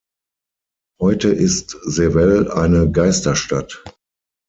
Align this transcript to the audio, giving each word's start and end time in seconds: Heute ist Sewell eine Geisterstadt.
Heute 0.99 1.29
ist 1.29 1.77
Sewell 1.83 2.49
eine 2.49 2.89
Geisterstadt. 2.91 3.83